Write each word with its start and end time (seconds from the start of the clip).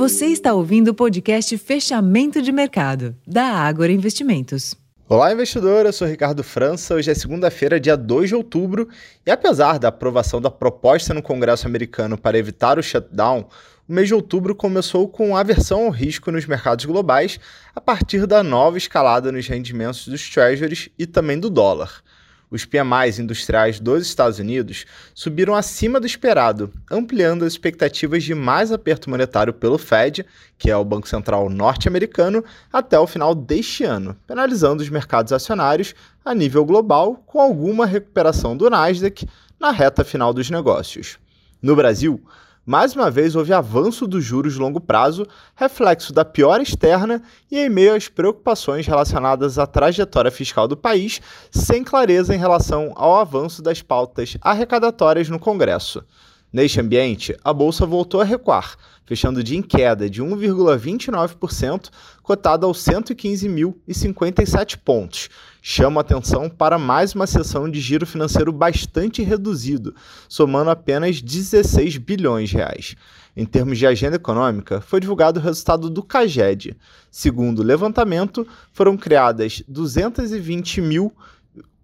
Você 0.00 0.28
está 0.28 0.54
ouvindo 0.54 0.88
o 0.88 0.94
podcast 0.94 1.58
Fechamento 1.58 2.40
de 2.40 2.50
Mercado, 2.50 3.14
da 3.26 3.44
Ágora 3.44 3.92
Investimentos. 3.92 4.74
Olá, 5.06 5.30
investidor. 5.30 5.84
Eu 5.84 5.92
sou 5.92 6.08
Ricardo 6.08 6.42
França. 6.42 6.94
Hoje 6.94 7.10
é 7.10 7.14
segunda-feira, 7.14 7.78
dia 7.78 7.98
2 7.98 8.30
de 8.30 8.34
outubro, 8.34 8.88
e 9.26 9.30
apesar 9.30 9.78
da 9.78 9.88
aprovação 9.88 10.40
da 10.40 10.50
proposta 10.50 11.12
no 11.12 11.20
Congresso 11.20 11.66
americano 11.66 12.16
para 12.16 12.38
evitar 12.38 12.78
o 12.78 12.82
shutdown, 12.82 13.46
o 13.86 13.92
mês 13.92 14.08
de 14.08 14.14
outubro 14.14 14.54
começou 14.54 15.06
com 15.06 15.36
aversão 15.36 15.84
ao 15.84 15.90
risco 15.90 16.32
nos 16.32 16.46
mercados 16.46 16.86
globais 16.86 17.38
a 17.76 17.80
partir 17.82 18.26
da 18.26 18.42
nova 18.42 18.78
escalada 18.78 19.30
nos 19.30 19.46
rendimentos 19.46 20.08
dos 20.08 20.30
treasuries 20.30 20.88
e 20.98 21.06
também 21.06 21.38
do 21.38 21.50
dólar. 21.50 22.02
Os 22.50 22.64
PMIs 22.64 23.20
industriais 23.20 23.78
dos 23.78 24.02
Estados 24.02 24.40
Unidos 24.40 24.84
subiram 25.14 25.54
acima 25.54 26.00
do 26.00 26.06
esperado, 26.06 26.72
ampliando 26.90 27.44
as 27.44 27.52
expectativas 27.52 28.24
de 28.24 28.34
mais 28.34 28.72
aperto 28.72 29.08
monetário 29.08 29.52
pelo 29.52 29.78
Fed, 29.78 30.26
que 30.58 30.68
é 30.68 30.76
o 30.76 30.84
Banco 30.84 31.08
Central 31.08 31.48
norte-americano, 31.48 32.44
até 32.72 32.98
o 32.98 33.06
final 33.06 33.36
deste 33.36 33.84
ano, 33.84 34.16
penalizando 34.26 34.82
os 34.82 34.88
mercados 34.88 35.32
acionários 35.32 35.94
a 36.24 36.34
nível 36.34 36.64
global, 36.64 37.22
com 37.24 37.40
alguma 37.40 37.86
recuperação 37.86 38.56
do 38.56 38.68
Nasdaq 38.68 39.28
na 39.58 39.70
reta 39.70 40.02
final 40.02 40.32
dos 40.34 40.50
negócios. 40.50 41.18
No 41.62 41.76
Brasil, 41.76 42.20
mais 42.70 42.94
uma 42.94 43.10
vez 43.10 43.34
houve 43.34 43.52
avanço 43.52 44.06
dos 44.06 44.22
juros 44.22 44.52
de 44.52 44.60
longo 44.60 44.80
prazo, 44.80 45.26
reflexo 45.56 46.12
da 46.12 46.24
piora 46.24 46.62
externa 46.62 47.20
e 47.50 47.58
em 47.58 47.68
meio 47.68 47.96
às 47.96 48.06
preocupações 48.06 48.86
relacionadas 48.86 49.58
à 49.58 49.66
trajetória 49.66 50.30
fiscal 50.30 50.68
do 50.68 50.76
país, 50.76 51.20
sem 51.50 51.82
clareza 51.82 52.32
em 52.32 52.38
relação 52.38 52.92
ao 52.94 53.16
avanço 53.16 53.60
das 53.60 53.82
pautas 53.82 54.36
arrecadatórias 54.40 55.28
no 55.28 55.40
Congresso. 55.40 56.04
Neste 56.52 56.80
ambiente, 56.80 57.36
a 57.44 57.52
bolsa 57.52 57.86
voltou 57.86 58.20
a 58.20 58.24
recuar, 58.24 58.76
fechando 59.04 59.42
de 59.42 59.56
em 59.56 59.62
queda 59.62 60.10
de 60.10 60.20
1,29%, 60.20 61.90
cotada 62.24 62.66
aos 62.66 62.78
115.057 62.78 64.76
pontos. 64.84 65.28
Chama 65.62 66.00
atenção 66.00 66.50
para 66.50 66.76
mais 66.76 67.14
uma 67.14 67.28
sessão 67.28 67.70
de 67.70 67.80
giro 67.80 68.04
financeiro 68.04 68.52
bastante 68.52 69.22
reduzido, 69.22 69.94
somando 70.28 70.70
apenas 70.70 71.22
16 71.22 71.98
bilhões 71.98 72.48
de 72.48 72.56
reais. 72.56 72.96
Em 73.36 73.44
termos 73.46 73.78
de 73.78 73.86
agenda 73.86 74.16
econômica, 74.16 74.80
foi 74.80 74.98
divulgado 74.98 75.38
o 75.38 75.42
resultado 75.42 75.88
do 75.88 76.02
CAGED. 76.02 76.76
Segundo 77.12 77.60
o 77.60 77.64
levantamento, 77.64 78.44
foram 78.72 78.96
criadas 78.96 79.62
220 79.68 80.80
mil 80.80 81.12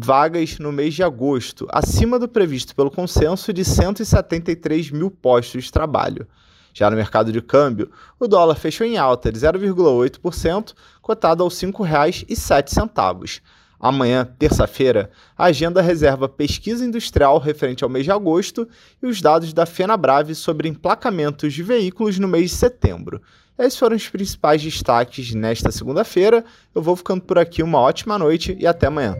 vagas 0.00 0.58
no 0.58 0.70
mês 0.70 0.94
de 0.94 1.02
agosto, 1.02 1.66
acima 1.70 2.18
do 2.18 2.28
previsto 2.28 2.74
pelo 2.74 2.90
consenso 2.90 3.52
de 3.52 3.64
173 3.64 4.90
mil 4.90 5.10
postos 5.10 5.64
de 5.64 5.72
trabalho. 5.72 6.26
Já 6.72 6.88
no 6.88 6.96
mercado 6.96 7.32
de 7.32 7.42
câmbio, 7.42 7.90
o 8.20 8.28
dólar 8.28 8.54
fechou 8.54 8.86
em 8.86 8.96
alta 8.96 9.32
de 9.32 9.40
0,8%, 9.40 10.74
cotado 11.02 11.42
aos 11.42 11.60
R$ 11.60 11.72
5,07. 11.72 13.40
Amanhã, 13.80 14.28
terça-feira, 14.38 15.10
a 15.36 15.46
agenda 15.46 15.80
reserva 15.80 16.28
pesquisa 16.28 16.84
industrial 16.84 17.38
referente 17.38 17.82
ao 17.82 17.90
mês 17.90 18.04
de 18.04 18.10
agosto 18.10 18.68
e 19.02 19.06
os 19.06 19.20
dados 19.20 19.52
da 19.52 19.66
FenaBrave 19.66 20.34
sobre 20.34 20.68
emplacamentos 20.68 21.52
de 21.52 21.62
veículos 21.62 22.18
no 22.18 22.28
mês 22.28 22.50
de 22.50 22.56
setembro. 22.56 23.20
Esses 23.58 23.78
foram 23.78 23.96
os 23.96 24.08
principais 24.08 24.62
destaques 24.62 25.34
nesta 25.34 25.72
segunda-feira. 25.72 26.44
Eu 26.72 26.82
vou 26.82 26.94
ficando 26.94 27.22
por 27.22 27.38
aqui, 27.38 27.62
uma 27.62 27.80
ótima 27.80 28.16
noite 28.18 28.56
e 28.58 28.66
até 28.66 28.86
amanhã. 28.86 29.16